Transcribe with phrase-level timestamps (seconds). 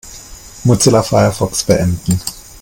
[0.63, 2.19] Mozilla Firefox beenden.